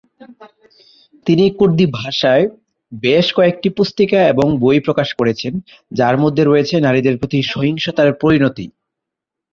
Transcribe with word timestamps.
তিনি 1.27 1.45
কুর্দিভাষায় 1.59 2.45
বেশ 2.91 3.25
কয়েকটি 3.33 3.69
পুস্তিকা 3.77 4.19
এবং 4.33 4.47
বই 4.59 4.79
প্রকাশ 4.79 5.09
করেছেন 5.13 5.53
যার 5.91 6.15
মধ্যে 6.17 6.43
রয়েছে 6.45 6.75
নারীদের 6.79 7.15
প্রতি 7.17 7.39
সহিংসতার 7.51 8.09
পরিণতি। 8.21 8.65